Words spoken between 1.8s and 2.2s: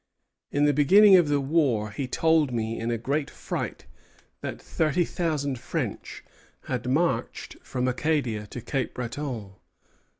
he